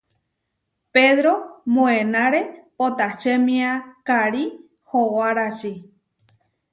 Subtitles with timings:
[0.95, 1.33] Pedró
[1.73, 2.41] moenáre
[2.77, 3.71] potačemia
[4.07, 4.43] karí
[4.89, 5.73] howaráči.